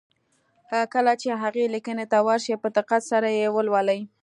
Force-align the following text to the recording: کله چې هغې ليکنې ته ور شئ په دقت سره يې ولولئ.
کله 0.93 1.13
چې 1.21 1.29
هغې 1.41 1.65
ليکنې 1.73 2.05
ته 2.11 2.17
ور 2.25 2.39
شئ 2.45 2.55
په 2.63 2.69
دقت 2.77 3.01
سره 3.11 3.27
يې 3.37 3.47
ولولئ. 3.55 3.99